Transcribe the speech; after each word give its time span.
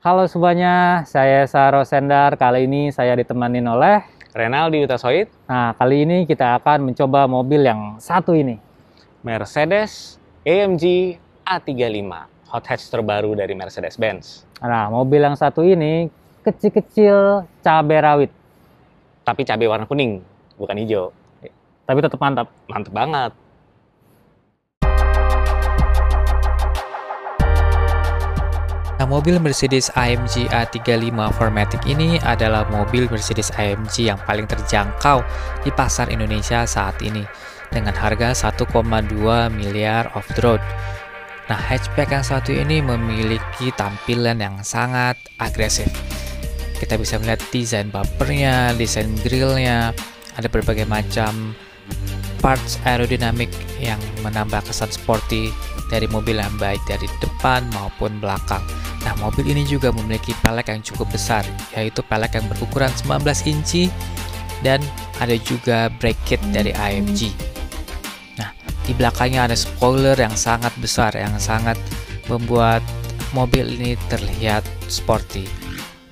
Halo 0.00 0.24
semuanya, 0.24 1.04
saya 1.04 1.44
Saro 1.44 1.84
Sendar. 1.84 2.32
Kali 2.40 2.64
ini 2.64 2.88
saya 2.88 3.12
ditemanin 3.12 3.68
oleh 3.68 4.00
Renaldi 4.32 4.80
Utasoid, 4.80 5.28
Nah, 5.44 5.76
kali 5.76 6.08
ini 6.08 6.24
kita 6.24 6.56
akan 6.56 6.88
mencoba 6.88 7.28
mobil 7.28 7.60
yang 7.60 8.00
satu 8.00 8.32
ini. 8.32 8.56
Mercedes 9.20 10.16
AMG 10.40 11.18
A35, 11.44 12.08
hot 12.48 12.64
hatch 12.64 12.88
terbaru 12.88 13.36
dari 13.36 13.52
Mercedes-Benz. 13.52 14.48
Nah, 14.64 14.88
mobil 14.88 15.20
yang 15.20 15.36
satu 15.36 15.60
ini 15.60 16.08
kecil-kecil 16.48 17.44
cabai 17.60 18.00
rawit, 18.00 18.32
Tapi 19.20 19.44
cabai 19.44 19.68
warna 19.68 19.84
kuning, 19.84 20.24
bukan 20.56 20.80
hijau. 20.80 21.12
tapi 21.84 21.98
tetap 22.00 22.22
mantap. 22.22 22.48
Mantep 22.70 22.94
banget. 22.94 23.32
Nah, 29.00 29.08
mobil 29.08 29.40
Mercedes 29.40 29.88
AMG 29.96 30.52
A35 30.52 31.08
4MATIC 31.08 31.88
ini 31.88 32.20
adalah 32.20 32.68
mobil 32.68 33.08
Mercedes 33.08 33.48
AMG 33.56 34.12
yang 34.12 34.20
paling 34.28 34.44
terjangkau 34.44 35.24
di 35.64 35.72
pasar 35.72 36.12
Indonesia 36.12 36.68
saat 36.68 37.00
ini 37.00 37.24
dengan 37.72 37.96
harga 37.96 38.52
1,2 38.52 38.68
miliar 39.56 40.12
off 40.12 40.28
the 40.36 40.44
road. 40.44 40.60
Nah, 41.48 41.56
hatchback 41.56 42.12
yang 42.12 42.20
satu 42.20 42.52
ini 42.52 42.84
memiliki 42.84 43.72
tampilan 43.72 44.36
yang 44.36 44.60
sangat 44.60 45.16
agresif. 45.40 45.88
Kita 46.76 47.00
bisa 47.00 47.16
melihat 47.16 47.40
desain 47.48 47.88
bumpernya, 47.88 48.76
desain 48.76 49.08
grillnya, 49.24 49.96
ada 50.36 50.48
berbagai 50.52 50.84
macam 50.84 51.56
parts 52.44 52.76
aerodinamik 52.84 53.48
yang 53.80 54.00
menambah 54.20 54.60
kesan 54.68 54.92
sporty 54.92 55.48
dari 55.90 56.06
mobil 56.06 56.38
yang 56.38 56.54
baik 56.56 56.80
dari 56.86 57.10
depan 57.18 57.66
maupun 57.74 58.22
belakang. 58.22 58.62
Nah, 59.02 59.12
mobil 59.18 59.50
ini 59.50 59.66
juga 59.66 59.90
memiliki 59.90 60.32
pelek 60.38 60.70
yang 60.70 60.80
cukup 60.86 61.10
besar, 61.10 61.42
yaitu 61.74 62.00
pelek 62.06 62.38
yang 62.38 62.46
berukuran 62.48 62.88
19 62.94 63.26
inci 63.50 63.90
dan 64.62 64.78
ada 65.18 65.36
juga 65.40 65.90
brake 65.98 66.20
kit 66.24 66.40
dari 66.54 66.70
AMG. 66.70 67.34
Nah, 68.38 68.54
di 68.86 68.92
belakangnya 68.94 69.50
ada 69.50 69.56
spoiler 69.58 70.16
yang 70.16 70.36
sangat 70.38 70.72
besar 70.78 71.12
yang 71.16 71.34
sangat 71.42 71.76
membuat 72.30 72.80
mobil 73.34 73.66
ini 73.66 73.98
terlihat 74.06 74.62
sporty. 74.86 75.48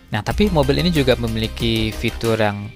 Nah, 0.09 0.25
tapi 0.25 0.49
mobil 0.49 0.81
ini 0.81 0.89
juga 0.89 1.15
memiliki 1.21 1.93
fitur 1.93 2.41
yang 2.41 2.73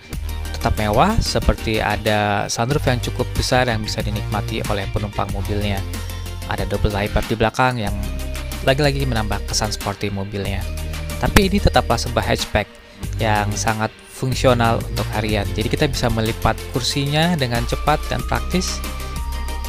tetap 0.53 0.79
mewah 0.79 1.17
seperti 1.19 1.81
ada 1.83 2.47
sunroof 2.47 2.87
yang 2.87 3.01
cukup 3.01 3.27
besar 3.35 3.67
yang 3.67 3.83
bisa 3.83 4.05
dinikmati 4.05 4.63
oleh 4.69 4.87
penumpang 4.93 5.27
mobilnya. 5.33 5.81
Ada 6.51 6.67
double 6.67 6.95
wiper 6.95 7.23
di 7.29 7.35
belakang 7.39 7.79
yang 7.79 7.95
lagi-lagi 8.63 9.03
menambah 9.07 9.43
kesan 9.51 9.75
sporty 9.75 10.09
mobilnya. 10.11 10.63
Tapi 11.19 11.47
ini 11.51 11.63
tetaplah 11.63 11.99
sebuah 11.99 12.23
hatchback 12.23 12.67
yang 13.19 13.51
sangat 13.55 13.91
fungsional 14.11 14.79
untuk 14.95 15.07
harian. 15.19 15.47
Jadi 15.55 15.69
kita 15.71 15.87
bisa 15.91 16.07
melipat 16.11 16.55
kursinya 16.71 17.35
dengan 17.35 17.67
cepat 17.67 17.99
dan 18.07 18.23
praktis 18.27 18.79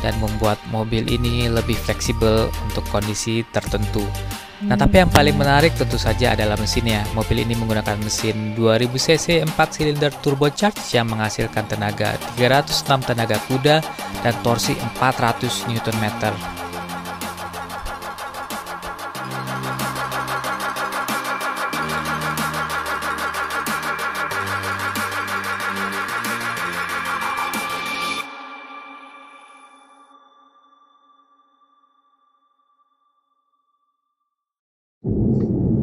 dan 0.06 0.14
membuat 0.22 0.62
mobil 0.70 1.02
ini 1.10 1.50
lebih 1.50 1.74
fleksibel 1.74 2.52
untuk 2.70 2.86
kondisi 2.94 3.42
tertentu. 3.50 4.06
Nah, 4.64 4.80
tapi 4.80 5.04
yang 5.04 5.12
paling 5.12 5.36
menarik 5.36 5.76
tentu 5.76 6.00
saja 6.00 6.40
adalah 6.40 6.56
mesinnya. 6.56 7.04
Mobil 7.12 7.44
ini 7.44 7.52
menggunakan 7.52 8.00
mesin 8.00 8.56
2000 8.56 8.96
cc 8.96 9.28
4 9.44 9.76
silinder 9.76 10.12
turbocharged 10.24 10.88
yang 10.96 11.12
menghasilkan 11.12 11.68
tenaga 11.68 12.16
306 12.40 13.04
tenaga 13.04 13.38
kuda 13.52 13.84
dan 14.24 14.34
torsi 14.40 14.72
400 14.96 15.68
Nm. 15.68 16.63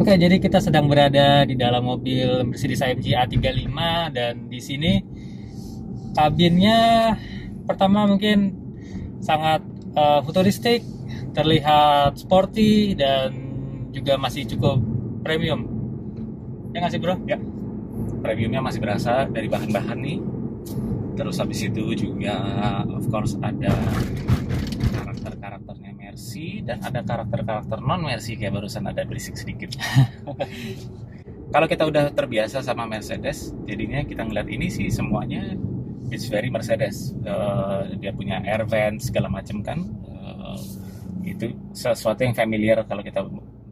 Oke, 0.00 0.16
jadi 0.16 0.40
kita 0.40 0.64
sedang 0.64 0.88
berada 0.88 1.44
di 1.44 1.60
dalam 1.60 1.84
mobil 1.84 2.24
Mercedes 2.48 2.80
AMG 2.80 3.12
A35 3.20 3.68
dan 4.16 4.48
di 4.48 4.56
sini 4.56 4.96
kabinnya 6.16 7.12
pertama 7.68 8.08
mungkin 8.08 8.48
sangat 9.20 9.60
eh, 9.92 10.20
futuristik, 10.24 10.80
terlihat 11.36 12.16
sporty 12.16 12.96
dan 12.96 13.28
juga 13.92 14.16
masih 14.16 14.48
cukup 14.48 14.80
premium. 15.20 15.68
Ya 16.72 16.80
nggak 16.80 16.92
sih 16.96 17.00
bro? 17.04 17.20
Ya. 17.28 17.36
Premiumnya 18.24 18.64
masih 18.64 18.80
berasa 18.80 19.28
dari 19.28 19.52
bahan-bahan 19.52 20.00
nih. 20.00 20.18
Terus 21.12 21.36
habis 21.44 21.60
itu 21.60 21.92
juga 21.92 22.40
of 22.88 23.04
course 23.12 23.36
ada 23.44 23.76
Mercy 26.40 26.64
dan 26.64 26.80
ada 26.80 27.00
karakter-karakter 27.04 27.78
non 27.84 28.00
Mercy 28.00 28.40
kayak 28.40 28.56
barusan 28.56 28.88
ada 28.88 29.04
berisik 29.04 29.36
sedikit. 29.36 29.76
Kalau 31.54 31.66
kita 31.66 31.82
udah 31.84 32.14
terbiasa 32.14 32.62
sama 32.62 32.86
Mercedes, 32.86 33.50
jadinya 33.66 34.00
kita 34.06 34.22
ngeliat 34.22 34.48
ini 34.48 34.70
sih 34.70 34.86
semuanya 34.88 35.52
it's 36.08 36.30
very 36.30 36.48
Mercedes. 36.48 37.12
Eh, 37.20 37.98
dia 38.00 38.14
punya 38.14 38.40
air 38.46 38.62
vent 38.64 39.02
segala 39.02 39.26
macam 39.28 39.60
kan. 39.60 39.78
Eh, 39.84 40.58
itu 41.34 41.52
sesuatu 41.76 42.22
yang 42.24 42.32
familiar 42.32 42.86
kalau 42.88 43.02
kita 43.04 43.26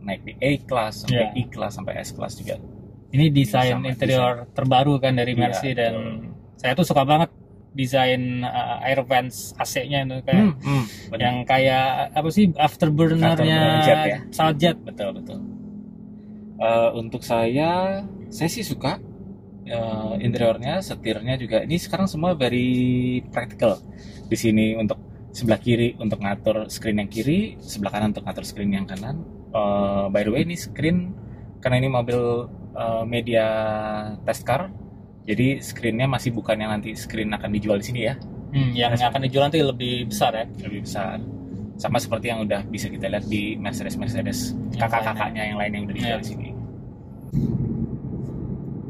naik 0.05 0.27
di 0.27 0.33
A 0.43 0.61
class 0.67 1.07
sampai 1.07 1.33
Iya. 1.33 1.39
E 1.39 1.43
class 1.49 1.73
sampai 1.79 1.95
S 2.03 2.11
class 2.13 2.35
juga. 2.37 2.59
Ini 3.09 3.33
desain 3.33 3.79
interior 3.89 4.45
terbaru 4.53 5.01
kan 5.01 5.17
dari 5.17 5.33
Iya, 5.33 5.41
Mercy 5.41 5.71
dan 5.73 5.93
betul. 5.97 6.61
saya 6.61 6.73
tuh 6.77 6.85
suka 6.85 7.07
banget 7.09 7.31
desain 7.77 8.43
uh, 8.43 8.81
air 8.83 9.01
vents 9.05 9.53
AC-nya 9.57 10.03
itu 10.05 10.17
kayak 10.25 10.41
Hmm, 10.41 10.55
hmm, 10.59 10.85
yang 11.21 11.37
kayak 11.45 12.11
apa 12.13 12.29
sih 12.33 12.51
afterburner-nya 12.57 13.35
Afterburner 13.37 13.85
jet 13.85 14.01
ya? 14.05 14.19
pesawat 14.31 14.55
jet. 14.59 14.77
betul 14.83 15.11
betul. 15.15 15.39
Eh, 16.59 16.91
untuk 16.99 17.23
saya 17.23 18.03
saya 18.29 18.51
sih 18.51 18.67
suka 18.67 18.99
eh, 19.63 20.15
interiornya 20.19 20.83
setirnya 20.83 21.39
juga. 21.39 21.63
Ini 21.63 21.77
sekarang 21.79 22.11
semua 22.11 22.35
very 22.35 23.21
practical. 23.31 23.79
Di 24.27 24.35
sini 24.35 24.75
untuk 24.75 24.99
sebelah 25.31 25.61
kiri 25.63 25.95
untuk 26.03 26.19
ngatur 26.19 26.67
screen 26.67 26.99
yang 26.99 27.11
kiri 27.13 27.61
sebelah 27.63 27.93
kanan 27.95 28.11
untuk 28.11 28.27
ngatur 28.27 28.43
screen 28.43 28.75
yang 28.75 28.87
kanan. 28.91 29.23
Eh, 29.55 30.05
by 30.11 30.23
the 30.27 30.33
way 30.35 30.43
ini 30.43 30.59
screen 30.59 31.15
karena 31.63 31.79
ini 31.79 31.89
mobil 31.89 32.21
eh, 32.75 33.05
media 33.07 33.47
test 34.27 34.43
car 34.43 34.67
jadi 35.29 35.61
screennya 35.61 36.09
masih 36.09 36.33
bukan 36.33 36.57
yang 36.57 36.73
nanti 36.73 36.97
screen 36.97 37.29
akan 37.31 37.53
dijual 37.53 37.77
di 37.77 37.87
sini 37.87 38.01
ya 38.03 38.17
Hmm, 38.49 38.73
yang 38.73 38.97
akan 38.97 39.21
dijual 39.23 39.45
nanti 39.45 39.61
lebih 39.61 40.09
besar 40.09 40.33
ya. 40.33 40.49
lebih 40.65 40.81
besar 40.81 41.21
sama 41.77 42.01
seperti 42.01 42.27
yang 42.27 42.41
udah 42.43 42.65
bisa 42.65 42.89
kita 42.89 43.05
lihat 43.07 43.29
di 43.29 43.55
Mercedes 43.55 43.95
Mercedes 43.95 44.57
Yang 44.73 44.89
kakak-kakaknya 44.89 45.43
yang 45.45 45.59
lain 45.59 45.71
yang 45.71 45.85
udah 45.85 45.95
dijual 45.95 46.11
Iya. 46.11 46.19
di 46.19 46.27
sini 46.27 46.49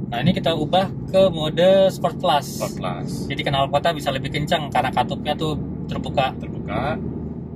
Nah 0.09 0.19
ini 0.19 0.31
kita 0.31 0.55
ubah 0.55 0.89
ke 1.07 1.29
mode 1.29 1.69
Sport 1.91 2.17
Plus. 2.17 2.47
Sport 2.55 2.75
Plus 2.77 3.11
Jadi 3.27 3.41
knalpotnya 3.43 3.93
bisa 3.93 4.09
lebih 4.09 4.31
kencang 4.31 4.71
karena 4.71 4.89
katupnya 4.89 5.35
tuh 5.35 5.59
terbuka. 5.85 6.33
terbuka 6.39 6.97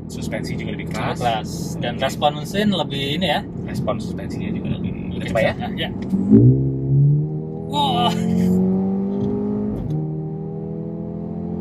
suspensi 0.05 0.53
juga 0.53 0.75
lebih 0.75 0.91
keras 0.91 1.17
Plus. 1.17 1.51
Dan 1.79 1.97
Oke. 1.97 2.05
respon 2.05 2.31
mesin 2.37 2.69
lebih 2.69 3.17
ini 3.17 3.27
ya. 3.31 3.41
respon 3.63 3.97
suspensinya 3.97 4.51
juga 4.51 4.69
lebih 4.75 4.91
lebih 5.17 5.27
cepat 5.31 5.43
ya 5.57 5.69
ya. 5.79 5.89
Wah. 7.71 8.13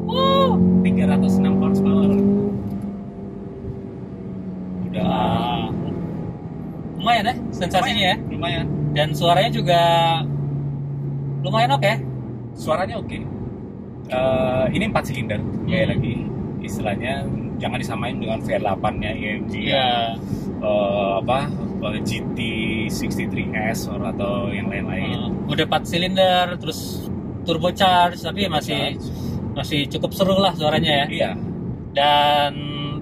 Wah. 0.03 0.71
306 0.81 1.42
horsepower 1.58 2.12
udah. 4.88 5.69
Lumayan 6.97 7.24
ya 7.25 7.36
sensasinya 7.50 8.03
ya. 8.08 8.16
lumayan 8.28 8.66
Dan 8.91 9.16
suaranya 9.16 9.50
juga 9.50 9.82
lumayan 11.41 11.72
oke. 11.73 11.94
suaranya 12.53 12.97
oke 12.97 13.20
Eh, 14.11 14.66
ini 14.76 14.85
4 14.85 15.08
silinder 15.08 15.40
Hmm. 15.40 15.72
lagi 15.88 16.28
istilahnya 16.59 17.23
jangan 17.58 17.79
disamain 17.79 18.20
dengan 18.20 18.44
V8 18.44 18.84
nya 19.00 19.08
IMG 19.09 19.72
Iya. 19.72 20.20
eh, 20.59 21.11
apa 21.17 21.47
eh, 21.82 22.02
GT 22.03 22.38
63S 22.91 23.88
or 23.88 24.03
atau 24.05 24.52
yang 24.52 24.67
lain-lain 24.67 25.16
Uh, 25.16 25.32
udah 25.47 25.64
4 25.66 25.88
silinder 25.88 26.59
terus 26.59 27.08
turbocharge 27.41 28.20
tapi 28.20 28.46
masih 28.46 29.00
masih 29.52 29.84
cukup 29.88 30.12
seru 30.12 30.36
lah 30.36 30.53
suaranya 30.53 31.03
ya. 31.03 31.06
iya 31.09 31.32
Dan 31.92 32.53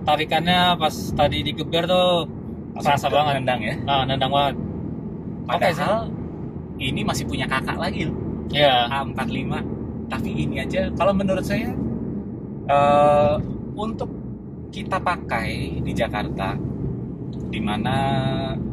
tarikannya 0.01 0.73
pas 0.75 0.93
tadi 1.13 1.43
digeber 1.43 1.85
tuh 1.85 2.25
Kerasa 2.73 3.05
banget. 3.07 3.43
nendang 3.43 3.61
ya 3.61 3.75
ah, 3.85 4.03
nendang 4.03 4.31
banget. 4.31 4.55
Sih. 4.55 5.45
padahal 5.45 5.95
ini 6.79 7.01
masih 7.03 7.25
punya 7.25 7.45
kakak 7.45 7.75
lagi 7.75 8.07
loh 8.07 8.17
Iya. 8.49 8.89
A45 8.89 9.51
tapi 10.09 10.29
ini 10.33 10.57
aja 10.57 10.89
kalau 10.95 11.13
menurut 11.13 11.43
saya 11.43 11.69
eh, 12.65 13.35
untuk 13.75 14.09
kita 14.69 14.97
pakai 14.97 15.81
di 15.81 15.91
Jakarta 15.91 16.53
di 17.49 17.57
mana 17.57 17.97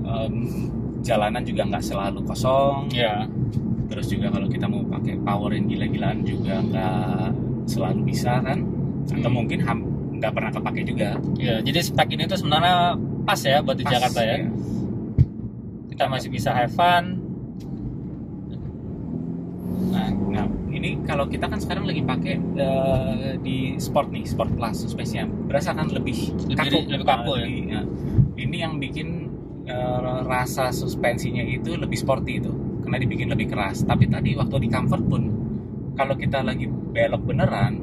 em, 0.02 0.34
jalanan 1.00 1.40
juga 1.40 1.64
nggak 1.64 1.80
selalu 1.82 2.20
kosong 2.24 2.88
ya 2.90 3.24
terus 3.86 4.08
juga 4.08 4.28
kalau 4.28 4.44
kita 4.46 4.64
mau 4.64 4.84
pakai 4.86 5.16
power 5.20 5.50
yang 5.50 5.66
gila-gilaan 5.66 6.20
juga 6.20 6.60
nggak 6.60 7.28
selalu 7.66 8.00
bisa 8.06 8.38
kan 8.40 8.62
atau 9.06 9.28
Hmm. 9.28 9.36
mungkin 9.36 9.58
nggak 10.16 10.32
pernah 10.32 10.50
kepake 10.50 10.80
juga 10.82 11.18
ya 11.36 11.60
jadi 11.60 11.78
spek 11.78 12.08
ini 12.10 12.24
tuh 12.24 12.38
sebenarnya 12.38 12.96
pas 13.22 13.36
ya 13.38 13.60
buat 13.60 13.74
di 13.74 13.84
Pas, 13.84 13.92
Jakarta 13.92 14.20
ya 14.20 14.36
ya. 14.36 14.48
kita 15.88 16.04
masih 16.06 16.28
bisa 16.28 16.50
have 16.50 16.72
fun 16.72 17.20
Nah, 19.86 20.08
nah, 20.10 20.44
ini 20.68 21.00
kalau 21.02 21.24
kita 21.24 21.46
kan 21.46 21.56
sekarang 21.56 21.84
lagi 21.84 22.02
pakai 22.02 22.34
eh, 22.36 23.32
di 23.38 23.56
sport 23.76 24.10
nih, 24.10 24.24
sport 24.24 24.52
plus 24.52 24.76
suspensinya 24.78 25.24
berasa 25.46 25.72
kan 25.72 25.88
lebih 25.88 26.32
Lebih- 26.46 26.56
kaku, 26.58 26.78
lebih 26.86 27.06
kaku 27.06 27.30
ya? 27.32 27.44
Lebih, 27.44 27.60
ya. 27.66 27.80
Ini 28.36 28.56
yang 28.58 28.74
bikin 28.76 29.08
eh, 29.64 29.98
rasa 30.22 30.70
suspensinya 30.70 31.40
itu 31.40 31.74
lebih 31.74 31.96
sporty 31.96 32.38
itu, 32.38 32.52
karena 32.80 32.96
dibikin 32.98 33.28
lebih 33.28 33.48
keras. 33.48 33.82
Tapi 33.82 34.06
tadi 34.06 34.34
waktu 34.34 34.56
di 34.58 34.68
comfort 34.68 35.04
pun, 35.06 35.22
kalau 35.96 36.14
kita 36.14 36.44
lagi 36.44 36.68
belok 36.68 37.24
beneran, 37.24 37.74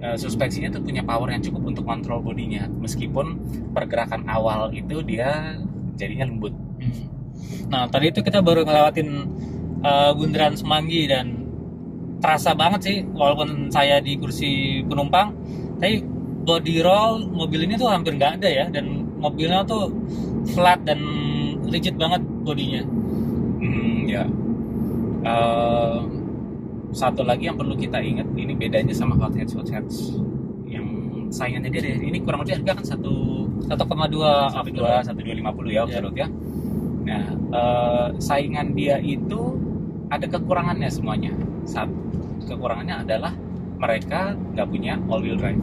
eh, 0.00 0.16
suspensinya 0.16 0.72
tuh 0.72 0.82
punya 0.82 1.04
power 1.04 1.28
yang 1.30 1.44
cukup 1.44 1.76
untuk 1.76 1.84
kontrol 1.84 2.24
bodinya, 2.24 2.66
meskipun 2.80 3.38
pergerakan 3.76 4.24
awal 4.26 4.72
itu 4.72 5.04
dia 5.04 5.60
jadinya 6.00 6.26
lembut. 6.26 6.56
Hmm. 6.80 7.12
Nah, 7.68 7.84
tadi 7.92 8.10
itu 8.10 8.24
kita 8.24 8.40
baru 8.40 8.64
ngelewatin 8.64 9.08
uh, 9.82 10.12
bundaran 10.16 10.54
Semanggi 10.56 11.04
dan 11.10 11.44
terasa 12.22 12.56
banget 12.56 12.80
sih 12.82 12.96
walaupun 13.12 13.68
saya 13.68 14.00
di 14.00 14.16
kursi 14.16 14.80
penumpang, 14.86 15.36
tapi 15.76 16.00
body 16.46 16.80
roll 16.80 17.26
mobil 17.28 17.66
ini 17.66 17.74
tuh 17.74 17.90
hampir 17.90 18.14
nggak 18.14 18.40
ada 18.40 18.48
ya 18.48 18.66
dan 18.70 19.04
mobilnya 19.18 19.66
tuh 19.66 19.90
flat 20.54 20.80
dan 20.86 21.02
rigid 21.66 21.98
banget 21.98 22.22
bodinya. 22.46 22.82
Hmm, 23.60 24.06
ya. 24.06 24.24
Eh, 25.26 25.98
satu 26.92 27.22
lagi 27.26 27.48
yang 27.50 27.56
perlu 27.58 27.74
kita 27.74 27.98
ingat, 28.02 28.26
ini 28.36 28.54
bedanya 28.54 28.94
sama 28.94 29.18
hot 29.18 29.34
hatch 29.34 29.54
hot 29.58 29.68
hatch 29.70 30.16
yang 30.66 30.86
saingannya 31.32 31.70
dia 31.70 31.82
deh. 31.82 31.94
Ini 32.02 32.18
kurang 32.22 32.42
lebih 32.46 32.62
harga 32.62 32.72
kan 32.82 32.84
satu 32.86 33.14
1,2 33.66 33.72
satu 34.52 34.70
dua 34.70 35.00
satu 35.02 35.20
dua 35.24 35.34
lima 35.34 35.50
puluh 35.50 35.72
ya, 35.72 35.82
Ya. 35.82 35.82
Absolut 35.88 36.14
ya. 36.14 36.28
Nah, 37.06 37.24
eh, 37.32 38.08
saingan 38.18 38.74
dia 38.74 38.98
itu 39.00 39.56
ada 40.10 40.26
kekurangannya 40.26 40.90
semuanya. 40.90 41.32
Satu 41.66 41.94
kekurangannya 42.46 43.02
adalah 43.06 43.32
mereka 43.76 44.34
nggak 44.54 44.66
punya 44.70 44.98
all 45.10 45.22
wheel 45.22 45.38
drive. 45.38 45.58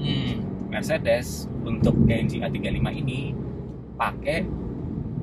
Hmm. 0.00 0.42
Mercedes 0.70 1.46
untuk 1.64 1.94
AMG 2.04 2.42
A35 2.42 2.84
ini 3.00 3.32
pakai 3.96 4.44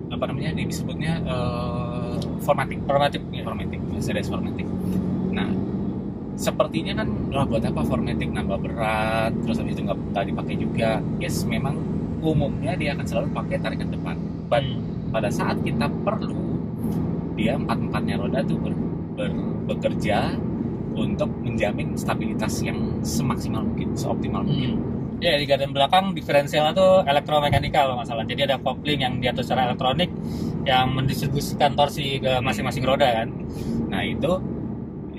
apa 0.09 0.23
namanya 0.29 0.53
disebutnya 0.57 1.21
eh, 1.25 2.15
formatic 2.43 2.79
Formatic 2.85 3.21
ya. 3.33 3.43
formatic 3.45 3.79
Mercedes 3.89 4.27
formatic 4.29 4.67
nah 5.33 5.49
sepertinya 6.33 7.01
kan 7.01 7.07
wah 7.29 7.45
buat 7.45 7.61
apa 7.61 7.81
formatic 7.85 8.29
nambah 8.29 8.57
berat 8.57 9.31
terus 9.45 9.61
habis 9.61 9.77
itu 9.77 9.85
nggak 9.85 9.99
tadi 10.13 10.31
pakai 10.33 10.55
juga 10.57 10.89
yes 11.21 11.45
memang 11.45 11.77
umumnya 12.23 12.73
dia 12.73 12.97
akan 12.97 13.05
selalu 13.05 13.27
pakai 13.33 13.57
tarikan 13.61 13.89
depan 13.89 14.15
but 14.49 14.63
Hmm. 14.63 14.81
pada 15.13 15.29
saat 15.29 15.61
kita 15.61 15.85
perlu 16.01 16.57
dia 17.33 17.53
empat 17.53 17.77
empatnya 17.77 18.17
roda 18.17 18.41
tuh 18.41 18.57
ber, 18.57 18.73
ber- 19.13 19.37
bekerja 19.69 20.33
untuk 20.93 21.29
menjamin 21.41 21.93
stabilitas 21.93 22.61
yang 22.61 22.77
semaksimal 23.01 23.61
mungkin 23.61 23.93
seoptimal 23.93 24.41
mungkin 24.41 24.73
Hmm. 24.73 24.91
Ya 25.21 25.39
di 25.39 25.47
garden 25.47 25.71
belakang 25.71 26.11
diferensialnya 26.11 26.75
tuh 26.75 26.99
elektromekanikal 27.07 27.87
kalau 27.87 27.95
nggak 27.95 28.09
salah. 28.11 28.27
Jadi 28.27 28.43
ada 28.43 28.59
kopling 28.59 28.99
yang 28.99 29.23
diatur 29.23 29.39
secara 29.47 29.71
elektronik 29.71 30.11
yang 30.67 30.91
mendistribusikan 30.91 31.79
torsi 31.79 32.19
ke 32.19 32.43
masing-masing 32.43 32.83
roda 32.83 33.23
kan. 33.23 33.31
Nah 33.87 34.03
itu 34.03 34.31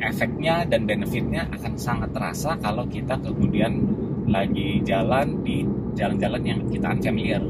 efeknya 0.05 0.69
dan 0.69 0.85
benefitnya 0.85 1.49
akan 1.53 1.73
sangat 1.81 2.11
terasa 2.13 2.57
kalau 2.61 2.85
kita 2.87 3.17
kemudian 3.25 3.81
lagi 4.29 4.81
jalan 4.85 5.41
di 5.45 5.65
jalan-jalan 5.97 6.43
yang 6.45 6.61
kita 6.69 6.87
unfamiliar. 6.93 7.45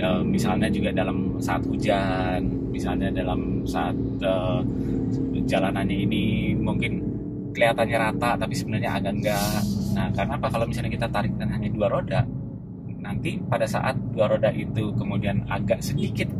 Ya, 0.00 0.16
misalnya 0.24 0.72
juga 0.72 0.96
dalam 0.96 1.36
saat 1.42 1.60
hujan, 1.68 2.40
misalnya 2.72 3.12
dalam 3.12 3.68
saat 3.68 3.96
eh, 4.22 4.60
jalanannya 5.44 5.96
ini 6.08 6.54
mungkin 6.56 7.04
kelihatannya 7.52 7.98
rata 7.98 8.30
tapi 8.40 8.54
sebenarnya 8.56 8.96
agak 8.96 9.12
enggak. 9.20 9.60
Nah 9.92 10.08
karena 10.14 10.32
apa 10.38 10.48
kalau 10.48 10.64
misalnya 10.64 10.92
kita 10.94 11.08
tarik 11.10 11.34
dan 11.36 11.52
hanya 11.52 11.68
dua 11.68 11.86
roda, 11.90 12.24
nanti 13.02 13.36
pada 13.44 13.66
saat 13.66 13.98
dua 14.14 14.30
roda 14.30 14.48
itu 14.54 14.94
kemudian 14.96 15.44
agak 15.50 15.82
sedikit 15.84 16.30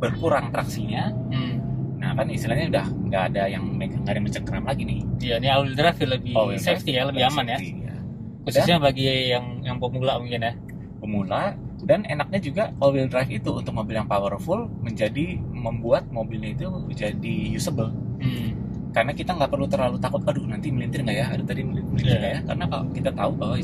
berkurang 0.00 0.48
traksinya, 0.48 1.12
Hmm. 1.28 1.69
Nah 2.00 2.16
kan 2.16 2.26
istilahnya 2.32 2.66
udah 2.72 2.86
nggak 3.12 3.22
ada 3.32 3.42
yang 3.46 3.64
nggak 3.76 4.08
ada 4.08 4.16
yang 4.16 4.24
mencengkeram 4.24 4.64
lagi 4.64 4.82
nih. 4.88 5.00
Ya 5.20 5.34
ini 5.36 5.48
all 5.52 5.68
drive 5.68 6.00
lebih 6.00 6.32
All 6.32 6.48
wheel 6.48 6.56
drive, 6.56 6.80
safety 6.80 6.96
ya, 6.96 7.02
lebih 7.04 7.22
aman 7.28 7.44
ya. 7.46 7.58
Safety, 7.60 7.84
ya. 7.84 7.94
Khususnya 8.40 8.76
bagi 8.80 9.04
yang 9.30 9.46
yang 9.60 9.76
pemula 9.76 10.16
mungkin 10.16 10.40
ya. 10.40 10.52
Pemula 11.00 11.42
dan 11.84 12.04
enaknya 12.04 12.40
juga 12.40 12.62
all 12.80 12.92
wheel 12.92 13.08
drive 13.08 13.28
itu 13.28 13.50
untuk 13.52 13.72
mobil 13.72 14.00
yang 14.00 14.08
powerful 14.08 14.68
menjadi 14.80 15.36
membuat 15.52 16.08
mobilnya 16.08 16.56
itu 16.56 16.66
jadi 16.92 17.36
usable. 17.56 17.92
Hmm. 18.20 18.52
Karena 18.90 19.14
kita 19.14 19.32
nggak 19.38 19.48
perlu 19.54 19.70
terlalu 19.70 19.96
takut, 20.02 20.18
aduh 20.26 20.44
nanti 20.44 20.68
melintir 20.74 21.04
nggak 21.06 21.14
ya, 21.14 21.26
aduh 21.30 21.46
tadi 21.46 21.62
melintir 21.62 22.04
Iya. 22.04 22.16
nggak 22.18 22.32
ya? 22.32 22.40
Karena 22.48 22.64
kalau 22.66 22.84
kita 22.90 23.10
tahu 23.14 23.32
bahwa 23.38 23.56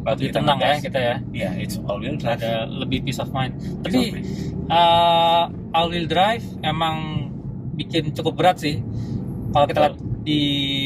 Lebih 0.00 0.32
kita 0.32 0.38
tenang 0.40 0.58
ya 0.64 0.74
kita 0.80 0.98
ya. 0.98 1.16
Iya, 1.36 1.50
it's 1.60 1.76
all 1.84 2.00
wheel 2.00 2.16
drive. 2.16 2.40
Ada 2.40 2.64
lebih 2.64 3.04
peace 3.04 3.20
of 3.20 3.28
mind. 3.36 3.52
Peace 3.60 3.68
of 3.68 3.82
Tapi 3.84 3.98
mind. 4.16 4.24
uh, 4.72 5.44
all 5.76 5.92
wheel 5.92 6.08
drive 6.08 6.40
emang 6.64 7.28
bikin 7.80 8.12
cukup 8.12 8.36
berat 8.36 8.56
sih. 8.60 8.84
Kalau 9.50 9.66
kita 9.66 9.80
lihat 9.80 9.96
di 10.22 10.42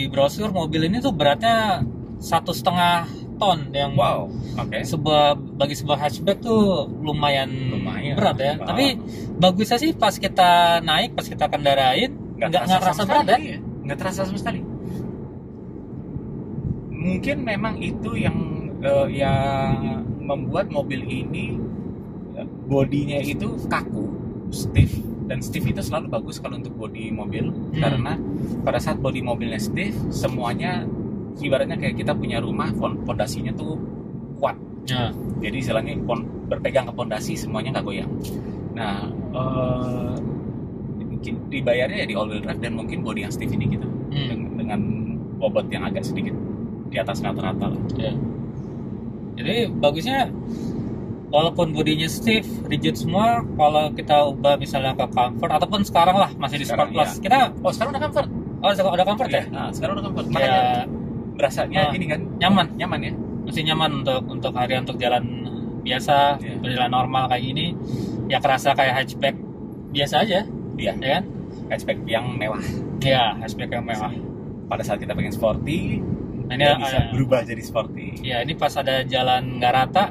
brosur 0.08 0.54
mobil 0.54 0.86
ini 0.86 1.02
tuh 1.02 1.10
beratnya 1.10 1.82
satu 2.22 2.54
setengah 2.54 3.04
ton 3.34 3.66
yang 3.74 3.98
wow, 3.98 4.30
oke. 4.30 4.78
sebuah 4.86 5.34
bagi 5.58 5.74
sebuah 5.74 5.98
hatchback 5.98 6.38
tuh 6.38 6.86
lumayan, 7.02 7.50
Lumayan. 7.50 8.14
berat 8.14 8.38
ya. 8.38 8.54
Wow. 8.62 8.66
Tapi 8.70 8.84
bagusnya 9.42 9.78
sih 9.82 9.90
pas 9.90 10.14
kita 10.14 10.78
naik, 10.86 11.18
pas 11.18 11.26
kita 11.26 11.50
kendarain 11.50 12.24
nggak 12.34 12.50
nggak 12.50 12.80
kerasa 12.82 13.02
sama 13.02 13.22
berat 13.22 13.26
ya. 13.30 13.38
iya. 13.38 13.58
nggak 13.86 13.98
terasa 13.98 14.20
sama 14.26 14.38
sekali 14.38 14.60
mungkin 16.90 17.36
memang 17.44 17.74
itu 17.78 18.10
yang 18.16 18.36
eh, 18.80 19.06
yang 19.12 20.02
membuat 20.24 20.72
mobil 20.72 21.04
ini 21.04 21.54
eh, 22.34 22.46
bodinya 22.66 23.20
itu 23.22 23.54
kaku 23.68 24.08
stiff 24.50 24.92
dan 25.24 25.40
stiff 25.40 25.64
itu 25.64 25.80
selalu 25.80 26.08
bagus 26.10 26.36
kalau 26.36 26.56
untuk 26.56 26.74
bodi 26.74 27.08
mobil 27.08 27.48
Hmm. 27.48 27.80
karena 27.80 28.12
pada 28.60 28.76
saat 28.76 28.98
bodi 28.98 29.20
mobilnya 29.20 29.56
stiff 29.56 29.92
semuanya 30.08 30.84
ibaratnya 31.36 31.74
kayak 31.74 31.96
kita 31.96 32.12
punya 32.12 32.38
rumah 32.38 32.68
fon- 32.72 33.00
fondasinya 33.02 33.50
tuh 33.52 33.74
kuat 34.36 34.54
Ya. 34.84 35.08
jadi 35.40 35.56
istilahnya 35.58 35.96
berpegang 36.46 36.84
ke 36.84 36.92
pondasi 36.92 37.32
semuanya 37.34 37.72
nggak 37.72 37.84
goyang 37.84 38.10
nah 38.72 39.08
di- 41.18 41.40
dibayarnya 41.50 42.04
ya 42.04 42.06
di 42.06 42.14
all 42.14 42.28
wheel 42.28 42.38
drive 42.38 42.60
dan 42.60 42.76
mungkin 42.76 43.00
body 43.00 43.24
yang 43.24 43.32
stiff 43.32 43.48
ini 43.48 43.64
gitu 43.70 43.88
Hmm. 44.12 44.28
dengan, 44.28 44.38
dengan 44.54 44.80
bobot 45.40 45.66
yang 45.68 45.82
agak 45.82 46.04
sedikit 46.04 46.36
di 46.86 46.96
atas 46.96 47.18
rata-rata 47.18 47.66
lah 47.66 47.82
Ya. 47.96 48.12
Jadi 49.34 49.66
bagusnya 49.74 50.30
walaupun 51.34 51.74
bodinya 51.74 52.06
stiff, 52.06 52.46
rigid 52.64 52.94
semua, 52.94 53.42
kalau 53.42 53.90
kita 53.90 54.22
ubah 54.24 54.54
misalnya 54.54 54.94
ke 54.94 55.02
comfort 55.08 55.50
ataupun 55.52 55.82
sekarang 55.82 56.14
lah 56.14 56.30
masih 56.36 56.56
di 56.56 56.64
Sekarang, 56.64 56.94
sport 56.94 56.96
plus, 56.96 57.10
kita 57.18 57.38
oh 57.58 57.72
sekarang 57.74 57.90
udah 57.90 58.02
comfort 58.02 58.28
oh 58.62 58.68
udah 58.70 58.84
udah 58.94 59.04
comfort 59.04 59.30
ya? 59.32 59.42
nah, 59.50 59.68
sekarang 59.68 59.92
udah 59.98 60.04
comfort 60.06 60.26
makanya 60.30 60.54
Ya 60.54 60.86
berasanya 61.34 61.80
Ah. 61.82 61.92
ini 61.92 62.06
kan 62.06 62.20
nyaman, 62.38 62.66
nyaman 62.78 62.98
ya 63.00 63.12
masih 63.42 63.62
nyaman 63.64 63.90
untuk 63.98 64.22
untuk 64.24 64.52
hari 64.54 64.78
untuk 64.78 64.94
jalan 64.94 65.24
biasa, 65.82 66.38
Iya. 66.38 66.56
berjalan 66.56 66.90
normal 66.92 67.26
kayak 67.26 67.42
gini, 67.44 67.66
ya 68.24 68.38
kerasa 68.38 68.70
kayak 68.72 68.94
hatchback 68.96 69.34
biasa 69.90 70.22
aja, 70.22 70.46
Iya. 70.76 70.92
ya 70.96 71.10
kan? 71.12 71.24
hatchback 71.66 71.98
yang 72.04 72.30
mewah 72.32 72.62
Ya 73.00 73.34
hatchback 73.34 73.68
yang 73.68 73.82
mewah. 73.82 74.14
pada 74.64 74.80
saat 74.80 74.96
kita 74.96 75.12
pengen 75.12 75.28
sporty 75.28 75.98
Nah, 76.44 76.54
ini 76.54 76.62
dia 76.62 76.76
bisa 76.76 76.96
ada- 76.98 77.10
berubah 77.10 77.40
jadi 77.42 77.60
sporty 77.60 78.06
Ya 78.20 78.40
ini 78.40 78.52
pas 78.52 78.72
ada 78.72 79.02
jalan 79.02 79.58
nggak 79.58 79.72
rata, 79.74 80.04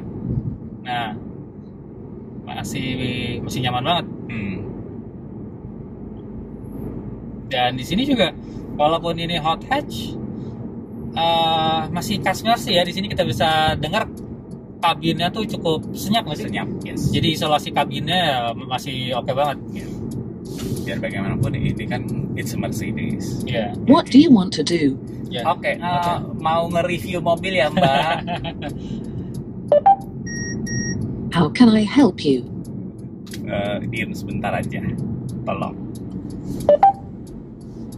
nah 0.83 1.15
masih 2.43 2.85
masih 3.39 3.59
nyaman 3.61 3.83
banget. 3.83 4.05
hmm. 4.27 4.57
Dan 7.47 7.77
di 7.77 7.85
sini 7.85 8.03
juga 8.03 8.33
walaupun 8.75 9.15
ini 9.15 9.37
hot 9.37 9.61
hatch 9.63 10.17
eh, 11.13 11.81
masih 11.87 12.17
Cashmere 12.19 12.57
sih 12.57 12.73
ya 12.73 12.81
di 12.81 12.91
sini 12.91 13.05
kita 13.05 13.21
bisa 13.21 13.47
dengar 13.77 14.09
kabinnya 14.79 15.29
tuh 15.29 15.47
cukup 15.47 15.85
senyap 15.93 16.25
nggak 16.25 16.35
sih? 16.35 16.45
senyap 16.49 16.67
yes 16.83 17.07
Jadi 17.07 17.27
isolasi 17.31 17.69
kabinnya 17.69 18.51
masih 18.57 19.13
oke 19.13 19.31
banget. 19.31 19.57
biar 20.83 20.99
bagaimanapun 20.99 21.55
ini 21.55 21.71
kan 21.87 22.03
it's 22.35 22.51
a 22.51 22.59
Mercedes 22.59 23.47
Iya. 23.47 23.71
What 23.87 24.11
do 24.11 24.19
you 24.19 24.27
want 24.27 24.51
to 24.51 24.63
do? 24.65 24.99
Ya. 25.31 25.47
Oke, 25.47 25.73
eh, 25.73 26.17
mau 26.37 26.67
nge-review 26.67 27.17
mobil 27.17 27.55
ya 27.55 27.71
Mbak? 27.71 28.13
How 31.33 31.49
can 31.49 31.73
I 31.73 31.81
help 31.81 32.21
you? 32.21 32.45
Eh, 33.43 33.77
diem 33.89 34.13
sebentar 34.13 34.53
aja. 34.53 34.79
tolong. 35.43 35.75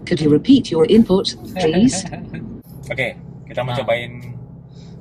Could 0.07 0.17
you 0.23 0.31
repeat 0.33 0.71
your 0.73 0.87
input, 0.89 1.35
please? 1.53 2.01
Oke, 2.91 3.13
kita 3.45 3.61
mau 3.61 3.75
Nah. 3.75 3.83
cobain 3.83 4.33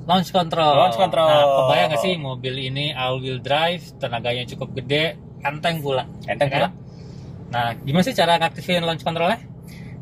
Launch 0.05 0.29
control. 0.29 0.73
Launch 0.77 0.99
control. 1.01 1.25
Nah, 1.25 1.65
kebayang 1.65 1.87
nggak 1.89 2.03
sih 2.05 2.13
mobil 2.21 2.53
ini 2.61 2.93
all 2.93 3.17
wheel 3.17 3.41
drive, 3.41 3.81
tenaganya 3.97 4.45
cukup 4.45 4.77
gede, 4.77 5.17
enteng 5.41 5.81
pula. 5.81 6.05
enteng 6.29 6.45
ya 6.45 6.53
kan? 6.53 6.61
kan? 6.61 6.71
Nah, 7.49 7.67
gimana 7.81 8.05
sih 8.05 8.13
cara 8.13 8.37
ngaktifin 8.37 8.85
launch 8.85 9.01
controlnya? 9.01 9.41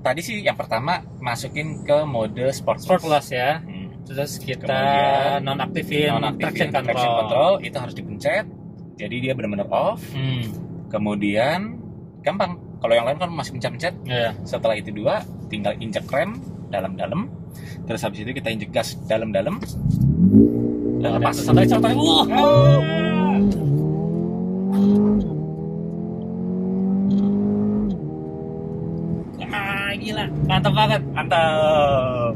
Tadi 0.04 0.20
sih 0.20 0.44
yang 0.44 0.60
pertama 0.60 1.00
masukin 1.24 1.88
ke 1.88 2.04
mode 2.04 2.52
sport. 2.52 2.84
Sport 2.84 3.00
plus 3.08 3.32
ya. 3.32 3.64
Hmm. 3.64 3.73
Terus 4.04 4.32
kita 4.38 4.68
Kemudian, 4.68 5.40
nonaktifin 5.42 6.10
Nonaktifin 6.12 6.44
traction 6.44 6.70
control. 6.70 6.88
traction 6.92 7.12
control 7.18 7.52
itu 7.62 7.78
harus 7.80 7.94
dipencet. 7.94 8.46
Jadi 8.94 9.16
dia 9.20 9.34
benar-benar 9.34 9.68
off. 9.70 10.04
Hmm, 10.12 10.44
Kemudian 10.88 11.80
gampang. 12.22 12.60
Kalau 12.78 12.94
yang 12.94 13.08
lain 13.08 13.18
kan 13.18 13.32
masih 13.32 13.56
pencet-pencet. 13.56 13.96
ya. 14.04 14.36
Setelah 14.44 14.76
itu 14.76 14.92
dua, 14.92 15.24
tinggal 15.48 15.74
injek 15.80 16.04
rem 16.08 16.36
dalam-dalam. 16.68 17.32
Terus 17.88 18.04
habis 18.04 18.22
itu 18.22 18.32
kita 18.32 18.52
injek 18.52 18.70
gas 18.70 19.00
dalam-dalam. 19.08 19.58
Dan 21.00 21.10
lepas. 21.18 21.36
Sampai. 21.40 21.64
Wah. 21.68 23.03
Ah, 29.44 29.92
gila. 29.94 30.26
Mantap 30.46 30.74
banget. 30.74 31.02
Mantap. 31.12 32.34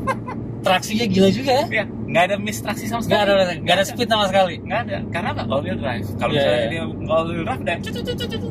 Traksinya 0.66 1.06
gila 1.08 1.28
juga 1.32 1.52
ya. 1.56 1.64
Ya, 1.72 1.84
nggak 1.88 2.24
ada 2.28 2.36
miss 2.36 2.60
traksi 2.60 2.84
sama 2.84 3.00
sekali. 3.00 3.16
Nggak 3.16 3.24
ada, 3.24 3.54
nggak 3.64 3.76
ada 3.80 3.84
speed 3.86 4.08
sama 4.08 4.24
sekali. 4.28 4.54
Nggak 4.60 4.80
ada. 4.84 4.96
Karena 5.08 5.28
apa? 5.32 5.42
All 5.48 5.62
wheel 5.64 5.78
drive. 5.80 6.04
Kalau 6.20 6.32
Iya, 6.32 6.36
misalnya 6.36 6.60
iya. 6.60 6.68
dia 6.68 6.82
all 7.08 7.24
wheel 7.24 7.44
drive 7.48 7.60
udah 7.60 7.76
cut, 7.80 7.92
cut, 7.96 8.04
cut, 8.04 8.28
cut. 8.28 8.42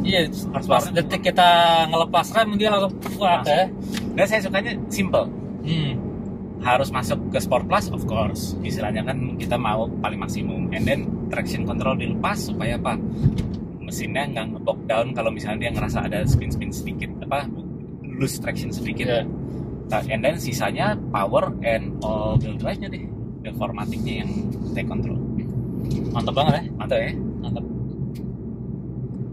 Iya, 0.00 0.20
Harus 0.28 0.66
pas 0.66 0.66
banget. 0.84 0.92
detik 0.96 1.20
kita 1.22 1.48
ngelepas 1.88 2.26
rem 2.30 2.50
dia 2.56 2.68
langsung 2.68 2.92
kuat 3.16 3.40
ya. 3.44 3.64
Dan 4.12 4.24
saya 4.26 4.40
sukanya 4.42 4.72
simple. 4.88 5.24
Hmm. 5.64 5.92
Harus 6.60 6.92
masuk 6.92 7.32
ke 7.32 7.40
Sport 7.40 7.64
Plus, 7.64 7.88
of 7.88 8.04
course. 8.04 8.52
Istilahnya 8.60 9.00
kan 9.00 9.16
kita 9.40 9.56
mau 9.56 9.88
paling 9.96 10.20
maksimum. 10.20 10.68
And 10.76 10.84
then 10.84 11.00
traction 11.32 11.64
control 11.64 11.96
dilepas 11.96 12.52
supaya 12.52 12.76
apa? 12.76 13.00
Mesinnya 13.90 14.22
nggak 14.30 14.46
ngebok 14.54 14.78
down 14.86 15.10
kalau 15.10 15.34
misalnya 15.34 15.66
dia 15.66 15.70
ngerasa 15.74 16.06
ada 16.06 16.22
spin-spin 16.22 16.70
sedikit 16.70 17.10
apa 17.26 17.50
loose 18.06 18.38
traction 18.38 18.70
sedikit. 18.70 19.10
Iya. 19.10 19.26
Nah, 19.90 20.06
and 20.06 20.22
then 20.22 20.38
sisanya 20.38 20.94
power 21.10 21.50
and 21.66 21.98
all 22.06 22.38
wheel 22.38 22.54
drive-nya 22.54 22.86
deh. 22.86 23.02
The 23.42 23.50
formatiknya 23.58 24.22
yang 24.22 24.30
take 24.78 24.86
control. 24.86 25.18
Mantap 26.14 26.38
banget 26.38 26.52
ya. 26.54 26.62
Mantap 26.78 26.98
ya? 27.02 27.10
Mantap. 27.42 27.64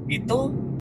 Itu 0.10 0.40